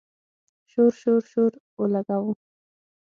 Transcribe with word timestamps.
شور، 0.69 0.91
شور، 1.01 1.21
شور 1.31 1.51
اولګوو 1.77 2.31